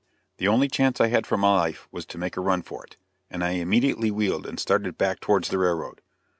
[0.39, 2.97] The only chance I had for my life was to make a run for it,
[3.29, 6.01] and I immediately wheeled and started back towards the railroad.